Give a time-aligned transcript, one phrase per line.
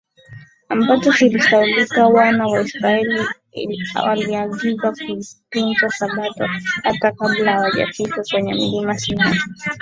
[0.69, 3.19] ambacho kilisahaulika Wana wa Israeli
[4.05, 6.47] waliagizwa kuitunza Sabato
[6.83, 9.39] hata kabla hawajafika kwenye Mlima Sinai